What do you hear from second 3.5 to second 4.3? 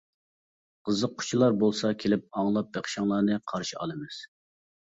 قارشى ئالىمىز!